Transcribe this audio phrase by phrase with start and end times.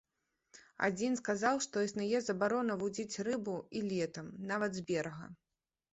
[0.87, 5.25] Адзін сказаў, што існуе забарона вудзіць рыбу і летам, нават з берага.